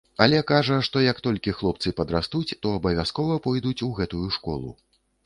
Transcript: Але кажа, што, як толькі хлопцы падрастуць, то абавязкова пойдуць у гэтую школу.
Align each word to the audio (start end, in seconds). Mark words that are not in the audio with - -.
Але 0.25 0.37
кажа, 0.51 0.77
што, 0.87 1.01
як 1.07 1.19
толькі 1.27 1.53
хлопцы 1.57 1.93
падрастуць, 1.99 2.57
то 2.63 2.71
абавязкова 2.79 3.37
пойдуць 3.45 3.75
у 3.89 3.91
гэтую 4.01 4.23
школу. 4.39 4.73